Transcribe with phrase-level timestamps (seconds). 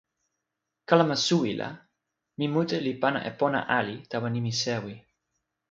[0.85, 1.69] kalama suwi la,
[2.37, 4.95] mi mute li pana e pona ali tawa nimi sewi.